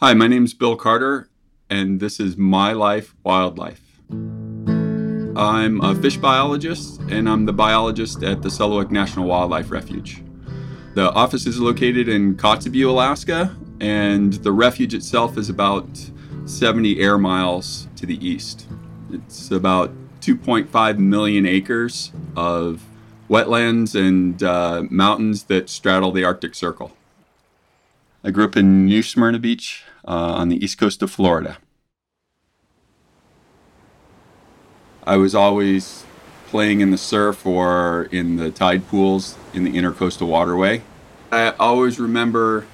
[0.00, 1.28] Hi, my name is Bill Carter,
[1.68, 3.82] and this is My Life Wildlife.
[4.08, 10.22] I'm a fish biologist, and I'm the biologist at the Selawik National Wildlife Refuge.
[10.94, 15.88] The office is located in Kotzebue, Alaska, and the refuge itself is about
[16.44, 18.68] 70 air miles to the east.
[19.10, 19.90] It's about
[20.20, 22.84] 2.5 million acres of
[23.28, 26.92] wetlands and uh, mountains that straddle the Arctic Circle.
[28.24, 31.58] I grew up in New Smyrna Beach uh, on the east coast of Florida.
[35.04, 36.04] I was always
[36.48, 40.82] playing in the surf or in the tide pools in the intercoastal waterway.
[41.30, 42.66] I always remember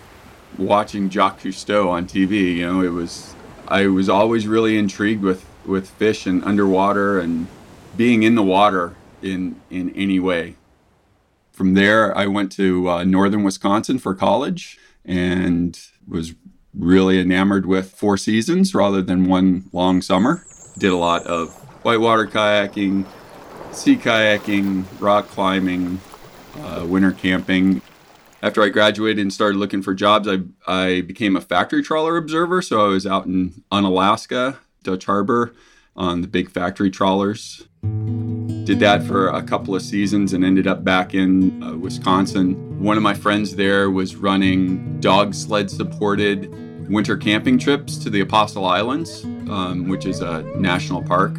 [0.56, 2.56] watching Jacques Cousteau on TV.
[2.56, 3.34] You know, it was
[3.68, 7.48] I was always really intrigued with with fish and underwater and
[7.96, 10.56] being in the water in in any way.
[11.54, 16.34] From there, I went to uh, northern Wisconsin for college and was
[16.76, 20.44] really enamored with four seasons rather than one long summer.
[20.76, 23.06] Did a lot of whitewater kayaking,
[23.70, 26.00] sea kayaking, rock climbing,
[26.58, 27.80] uh, winter camping.
[28.42, 32.62] After I graduated and started looking for jobs, I, I became a factory trawler observer.
[32.62, 35.54] So I was out in Unalaska, Dutch Harbor,
[35.94, 37.62] on the big factory trawlers.
[38.64, 42.82] Did that for a couple of seasons and ended up back in uh, Wisconsin.
[42.82, 46.50] One of my friends there was running dog sled supported
[46.88, 51.36] winter camping trips to the Apostle Islands, um, which is a national park.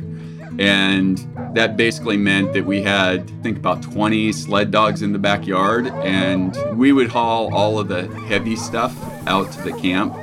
[0.60, 1.18] And
[1.56, 5.88] that basically meant that we had, I think, about 20 sled dogs in the backyard.
[5.88, 8.96] And we would haul all of the heavy stuff
[9.28, 10.16] out to the camp.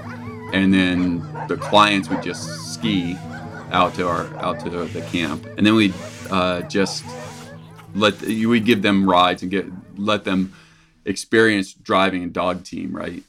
[0.52, 3.16] And then the clients would just ski
[3.72, 5.92] out to our out to the, camp, and then we
[6.30, 7.04] uh, just
[7.94, 10.52] let you we give them rides and get let them
[11.04, 13.22] experience driving a dog team, right?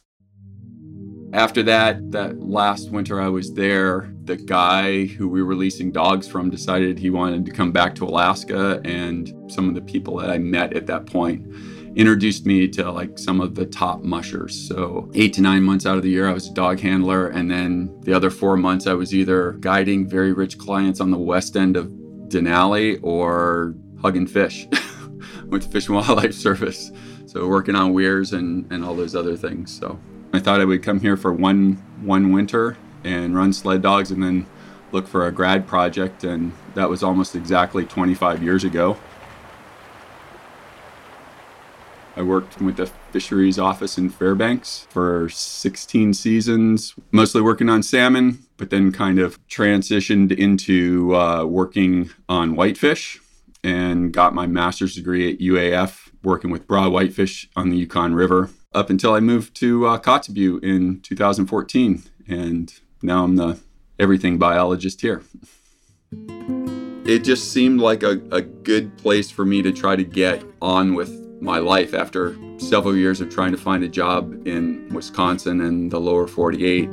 [1.33, 6.27] After that, that last winter I was there, the guy who we were leasing dogs
[6.27, 10.29] from decided he wanted to come back to Alaska, and some of the people that
[10.29, 11.47] I met at that point
[11.95, 14.67] introduced me to like some of the top mushers.
[14.67, 17.29] So, eight to nine months out of the year, I was a dog handler.
[17.29, 21.17] And then the other four months, I was either guiding very rich clients on the
[21.17, 21.91] west end of
[22.33, 24.67] Denali or hugging fish
[25.47, 26.91] with Fish and Wildlife Service.
[27.25, 29.77] So, working on weirs and, and all those other things.
[29.77, 29.99] So,
[30.33, 34.23] I thought I would come here for one one winter and run sled dogs and
[34.23, 34.45] then
[34.91, 38.97] look for a grad project and that was almost exactly 25 years ago.
[42.15, 48.39] I worked with the fisheries office in Fairbanks for 16 seasons, mostly working on salmon,
[48.57, 53.19] but then kind of transitioned into uh, working on whitefish
[53.63, 58.49] and got my master's degree at UAF working with broad whitefish on the Yukon River
[58.73, 62.03] up until I moved to uh, Kotzebue in 2014.
[62.27, 63.59] And now I'm the
[63.99, 65.23] everything biologist here.
[67.05, 70.93] It just seemed like a, a good place for me to try to get on
[70.93, 75.91] with my life after several years of trying to find a job in Wisconsin and
[75.91, 76.89] the lower 48.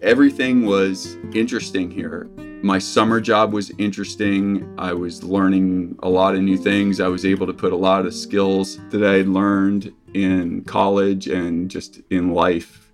[0.00, 2.26] Everything was interesting here.
[2.62, 4.74] My summer job was interesting.
[4.78, 7.00] I was learning a lot of new things.
[7.00, 11.28] I was able to put a lot of skills that I had learned in college
[11.28, 12.90] and just in life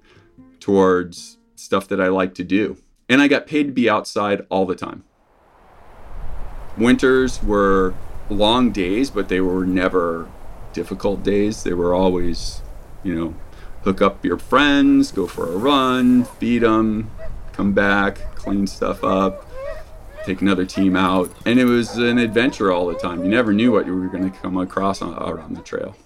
[0.59, 2.77] towards stuff that I like to do.
[3.09, 5.05] And I got paid to be outside all the time.
[6.77, 7.95] Winters were
[8.31, 10.29] long days, but they were never
[10.73, 11.63] difficult days.
[11.63, 12.63] They were always,
[13.03, 13.35] you know,
[13.83, 17.11] hook up your friends, go for a run, feed them,
[17.53, 19.47] come back, clean stuff up,
[20.25, 21.31] take another team out.
[21.47, 23.23] And it was an adventure all the time.
[23.23, 25.97] You never knew what you were going to come across on, out on the trail.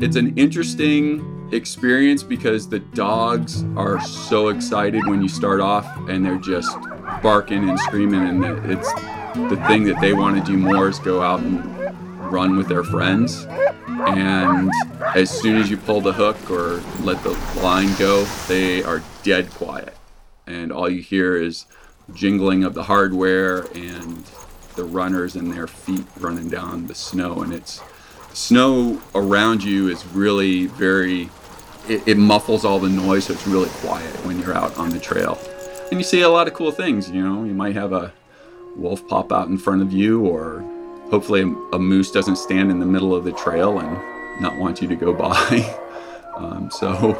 [0.00, 6.24] It's an interesting experience because the dogs are so excited when you start off and
[6.24, 6.76] they're just
[7.22, 8.92] barking and screaming and it's
[9.48, 11.64] the thing that they want to do more is go out and
[12.30, 13.46] run with their friends.
[13.86, 14.70] And
[15.14, 17.30] as soon as you pull the hook or let the
[17.62, 19.96] line go, they are dead quiet.
[20.46, 21.66] And all you hear is
[22.14, 24.24] jingling of the hardware and
[24.76, 27.42] the runners and their feet running down the snow.
[27.42, 27.80] And it's
[28.32, 31.30] snow around you is really very,
[31.88, 35.00] it, it muffles all the noise, so it's really quiet when you're out on the
[35.00, 35.38] trail.
[35.90, 38.12] And you see a lot of cool things, you know, you might have a
[38.78, 40.60] wolf pop out in front of you, or
[41.10, 41.42] hopefully
[41.72, 44.96] a, moose doesn't stand in the middle of the trail and not want you to
[44.96, 45.78] go by.
[46.36, 47.16] um, so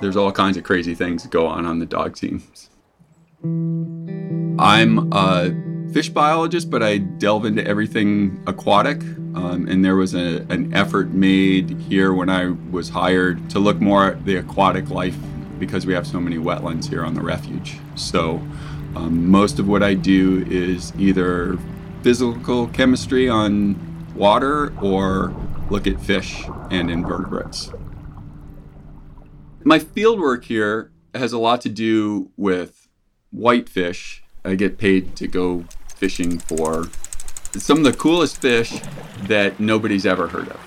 [0.00, 2.70] there's all kinds of crazy things that go on on the dog teams.
[4.58, 5.50] I'm a
[5.92, 9.02] fish biologist, but I delve into everything aquatic.
[9.34, 13.80] Um, and there was a, an effort made here when I was hired to look
[13.80, 15.16] more at the aquatic life
[15.58, 17.78] because we have so many wetlands here on the refuge.
[17.94, 18.42] So
[18.96, 21.58] um, most of what I do is either
[22.02, 23.76] physical chemistry on
[24.14, 25.34] water or
[25.70, 27.70] look at fish and invertebrates.
[29.62, 32.88] My fieldwork here has a lot to do with
[33.30, 34.22] whitefish.
[34.44, 35.64] I get paid to go
[35.96, 36.88] fishing for
[37.52, 38.80] some of the coolest fish
[39.24, 40.60] that nobody's ever heard of.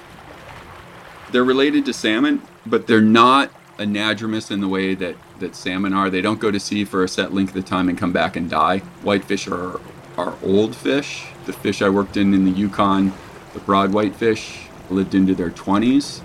[1.31, 6.09] They're related to salmon, but they're not anadromous in the way that, that salmon are.
[6.09, 8.49] They don't go to sea for a set length of time and come back and
[8.49, 8.79] die.
[9.03, 9.79] Whitefish are,
[10.17, 11.25] are old fish.
[11.45, 13.13] The fish I worked in in the Yukon,
[13.53, 16.21] the broad whitefish, lived into their 20s.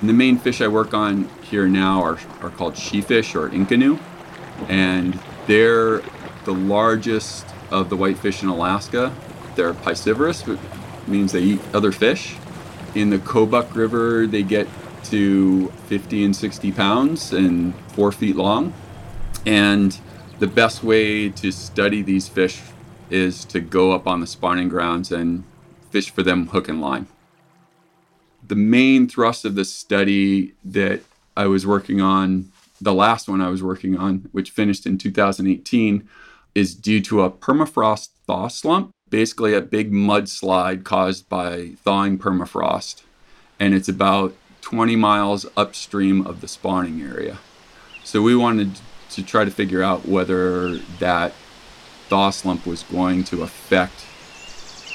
[0.00, 4.00] And the main fish I work on here now are, are called sheefish or inconnu.
[4.68, 6.02] And they're
[6.44, 9.14] the largest of the whitefish in Alaska.
[9.56, 10.60] They're piscivorous, which
[11.06, 12.36] means they eat other fish.
[12.94, 14.66] In the Kobuk River, they get
[15.04, 18.72] to 50 and 60 pounds and four feet long.
[19.46, 19.98] And
[20.38, 22.60] the best way to study these fish
[23.10, 25.44] is to go up on the spawning grounds and
[25.90, 27.06] fish for them hook and line.
[28.46, 31.02] The main thrust of the study that
[31.36, 32.50] I was working on,
[32.80, 36.08] the last one I was working on, which finished in 2018,
[36.54, 43.02] is due to a permafrost thaw slump, basically a big mudslide caused by thawing permafrost.
[43.58, 47.38] And it's about 20 miles upstream of the spawning area.
[48.04, 48.80] So we wanted
[49.10, 51.34] to try to figure out whether that
[52.08, 54.06] thaw slump was going to affect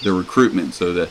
[0.03, 1.09] the recruitment, so that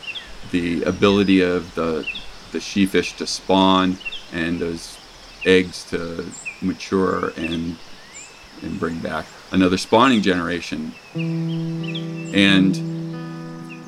[0.51, 2.07] the ability of the
[2.53, 3.99] the sheefish to spawn
[4.33, 4.99] and those
[5.45, 6.31] eggs to
[6.63, 7.77] mature and
[8.63, 10.93] and bring back another spawning generation.
[11.15, 12.75] And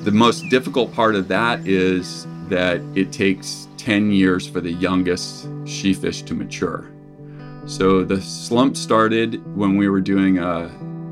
[0.03, 5.47] the most difficult part of that is that it takes 10 years for the youngest
[5.65, 6.91] sheefish to mature.
[7.67, 10.67] So the slump started when we were doing a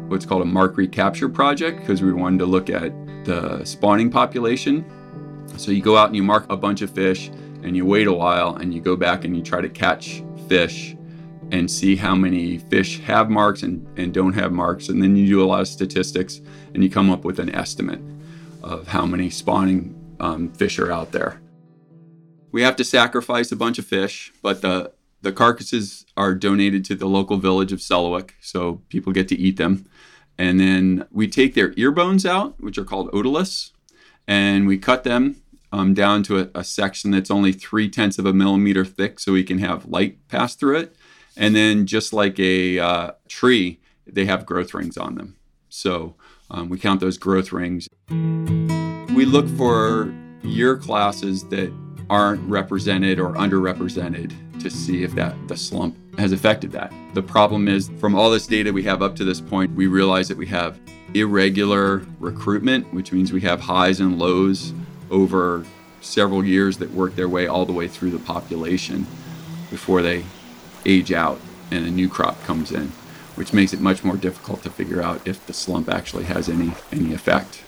[0.10, 2.92] what's called a mark recapture project because we wanted to look at
[3.24, 4.84] the spawning population.
[5.56, 7.30] So you go out and you mark a bunch of fish
[7.64, 10.98] and you wait a while and you go back and you try to catch fish
[11.54, 14.90] and see how many fish have marks and, and don't have marks.
[14.90, 16.42] And then you do a lot of statistics
[16.74, 18.02] and you come up with an estimate
[18.64, 21.40] of how many spawning um, fish are out there
[22.56, 26.96] we have to sacrifice a bunch of fish, but the the carcasses are donated to
[26.96, 29.86] the local village of Selawik, so people get to eat them.
[30.38, 33.72] And then we take their ear bones out, which are called otoliths,
[34.26, 35.36] and we cut them
[35.74, 39.34] um, down to a, a, section that's only three tenths of a millimeter thick, so
[39.34, 40.96] we can have light pass through it.
[41.36, 45.36] And then, just like a uh, tree, they have growth rings on them.
[45.68, 46.16] So
[46.50, 47.90] um, we count those growth rings.
[48.10, 51.74] We look for year classes that
[52.10, 56.94] aren't represented or underrepresented to see if that the slump has affected that.
[57.14, 60.28] The problem is from all this data we have up to this point, we realize
[60.28, 60.80] that we have
[61.14, 64.74] irregular recruitment, which means we have highs and lows
[65.10, 65.66] over
[66.02, 69.08] several years that work their way all the way through the population
[69.70, 70.24] before they
[70.86, 71.40] age out
[71.72, 72.88] and a new crop comes in,
[73.36, 76.74] which makes it much more difficult to figure out if the slump actually has any
[76.92, 77.64] any effect.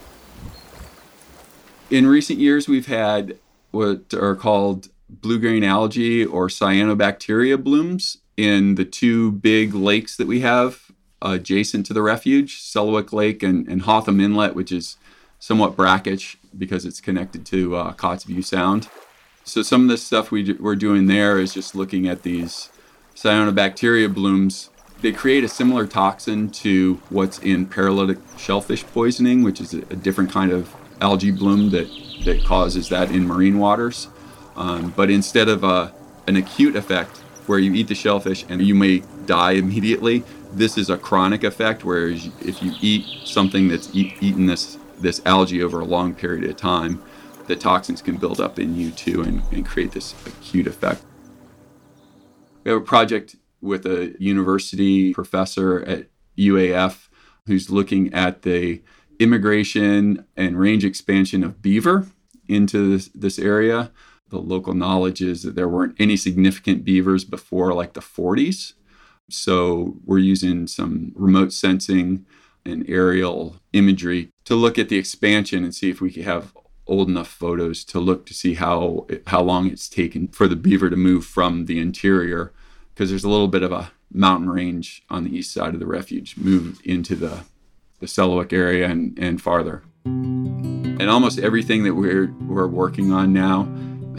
[1.90, 3.38] In recent years, we've had
[3.72, 10.28] what are called blue green algae or cyanobacteria blooms in the two big lakes that
[10.28, 10.92] we have
[11.22, 14.98] adjacent to the refuge, Selawik Lake and, and Hotham Inlet, which is
[15.40, 18.90] somewhat brackish because it's connected to uh, Kotzebue Sound.
[19.44, 22.70] So some of the stuff we do, we're doing there is just looking at these
[23.16, 24.70] cyanobacteria blooms.
[25.02, 30.32] They create a similar toxin to what's in paralytic shellfish poisoning, which is a different
[30.32, 31.88] kind of algae bloom that
[32.26, 34.10] that causes that in marine waters.
[34.56, 35.94] Um, but instead of a,
[36.28, 40.90] an acute effect where you eat the shellfish and you may die immediately, this is
[40.90, 45.80] a chronic effect where if you eat something that's eat, eaten this, this algae over
[45.80, 47.02] a long period of time,
[47.46, 51.04] the toxins can build up in you too and, and create this acute effect.
[52.64, 57.08] We have a project with a university professor at UAF
[57.46, 58.82] who's looking at the
[59.20, 62.08] immigration and range expansion of beaver
[62.48, 63.92] into this, this area.
[64.30, 68.74] The local knowledge is that there weren't any significant beavers before like the 40s.
[69.30, 72.26] So we're using some remote sensing
[72.66, 76.54] and aerial imagery to look at the expansion and see if we can have
[76.86, 80.90] old enough photos to look to see how how long it's taken for the beaver
[80.90, 82.54] to move from the interior
[82.94, 85.86] because there's a little bit of a mountain range on the east side of the
[85.86, 87.44] refuge move into the
[88.00, 89.84] the Selawik area and, and farther.
[90.06, 93.68] And almost everything that we're, we're working on now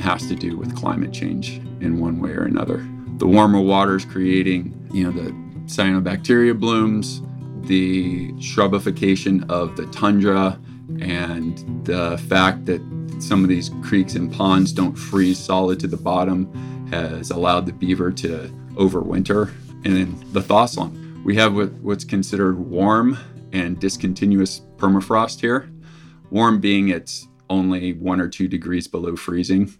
[0.00, 2.86] has to do with climate change in one way or another.
[3.16, 5.30] The warmer water is creating you know, the
[5.66, 7.22] cyanobacteria blooms,
[7.62, 10.58] the shrubification of the tundra,
[11.00, 12.80] and the fact that
[13.20, 16.50] some of these creeks and ponds don't freeze solid to the bottom
[16.90, 19.52] has allowed the beaver to overwinter.
[19.84, 20.96] And then the thaw slump.
[21.24, 23.18] We have what's considered warm
[23.52, 25.70] and discontinuous permafrost here.
[26.30, 29.74] Warm being it's only one or two degrees below freezing.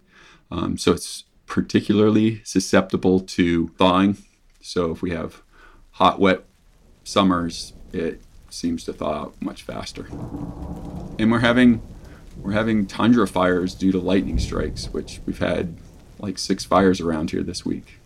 [0.51, 4.17] Um, so it's particularly susceptible to thawing.
[4.61, 5.41] So if we have
[5.91, 6.45] hot, wet
[7.03, 10.07] summers, it seems to thaw out much faster.
[11.19, 11.81] And we're having
[12.37, 15.77] we're having tundra fires due to lightning strikes, which we've had
[16.19, 17.99] like six fires around here this week.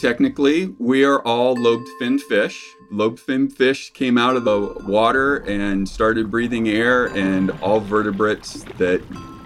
[0.00, 2.76] Technically, we are all lobed finned fish.
[2.90, 8.62] Lobed finned fish came out of the water and started breathing air, and all vertebrates
[8.76, 9.00] that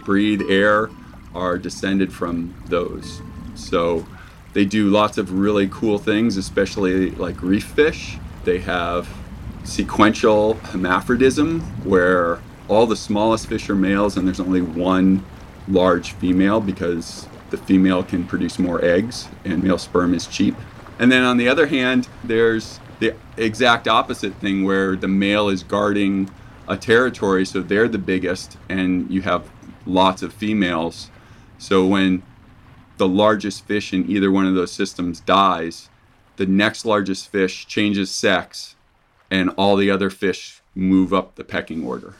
[0.05, 0.91] breathe air
[1.37, 3.23] are descended from those.
[3.55, 4.05] So
[4.53, 8.19] they do lots of really cool things, especially like reef fish.
[8.43, 9.09] They have
[9.63, 15.25] sequential hermaphrodism, where all the smallest fish are males and there's only one
[15.69, 20.55] large female because the female can produce more eggs and male sperm is cheap.
[20.99, 25.63] And then on the other hand, there's the exact opposite thing where the male is
[25.63, 26.31] guarding
[26.69, 29.51] a territory, so they're the biggest, and you have
[29.87, 31.11] lots of females.
[31.59, 32.23] So when
[32.99, 35.89] the largest fish in either one of those systems dies,
[36.37, 38.77] the next largest fish changes sex,
[39.31, 42.15] and all the other fish move up the pecking order.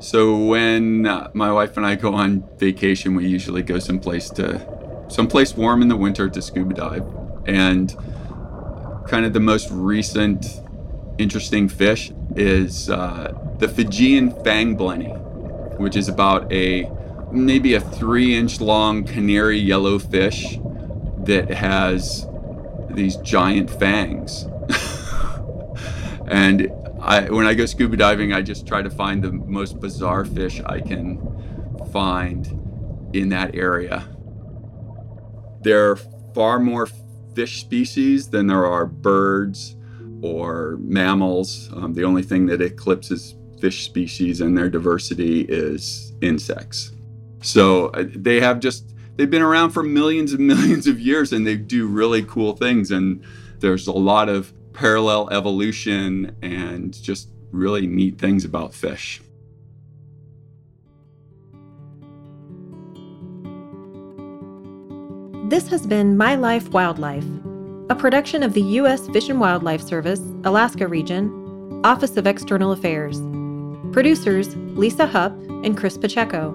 [0.00, 4.64] So when uh, my wife and I go on vacation, we usually go someplace to
[5.08, 7.06] someplace warm in the winter to scuba dive.
[7.46, 7.94] And
[9.08, 10.46] kind of the most recent
[11.18, 15.18] interesting fish is uh, the Fijian fang blenny,
[15.80, 16.88] which is about a
[17.32, 20.58] maybe a three inch long canary yellow fish
[21.24, 22.24] that has
[22.90, 24.46] these giant fangs.
[26.28, 26.70] and
[27.08, 30.60] I, when I go scuba diving, I just try to find the most bizarre fish
[30.66, 31.18] I can
[31.90, 32.46] find
[33.14, 34.06] in that area.
[35.62, 35.96] There are
[36.34, 36.86] far more
[37.34, 39.74] fish species than there are birds
[40.20, 41.70] or mammals.
[41.72, 46.92] Um, the only thing that eclipses fish species and their diversity is insects.
[47.40, 51.46] So uh, they have just, they've been around for millions and millions of years and
[51.46, 52.90] they do really cool things.
[52.90, 53.24] And
[53.60, 59.20] there's a lot of parallel evolution and just really neat things about fish.
[65.48, 67.26] This has been My Life Wildlife,
[67.90, 69.08] a production of the U.S.
[69.08, 73.20] Fish and Wildlife Service, Alaska Region, Office of External Affairs.
[73.92, 75.32] Producers Lisa Hupp
[75.64, 76.52] and Chris Pacheco.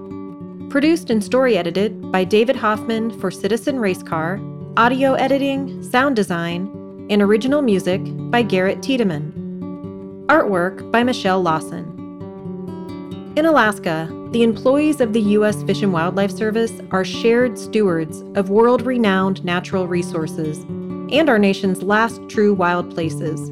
[0.70, 4.40] Produced and story edited by David Hoffman for Citizen Racecar,
[4.78, 9.32] audio editing, sound design, and original music by Garrett Tiedemann.
[10.28, 11.90] Artwork by Michelle Lawson.
[13.36, 15.62] In Alaska, the employees of the U.S.
[15.64, 20.58] Fish and Wildlife Service are shared stewards of world renowned natural resources
[21.12, 23.50] and our nation's last true wild places.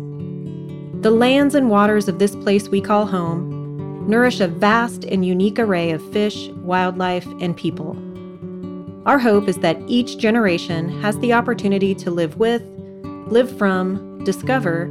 [1.03, 5.59] The lands and waters of this place we call home nourish a vast and unique
[5.59, 7.97] array of fish, wildlife, and people.
[9.05, 12.63] Our hope is that each generation has the opportunity to live with
[13.33, 14.83] live from, discover,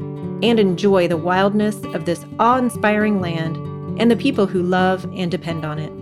[0.42, 3.56] and enjoy the wildness of this awe inspiring land
[4.00, 6.01] and the people who love and depend on it.